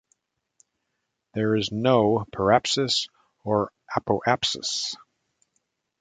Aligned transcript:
There 1.35 1.55
is 1.55 1.71
no 1.71 2.25
periapsis 2.33 3.07
or 3.43 3.71
apoapsis. 3.95 4.95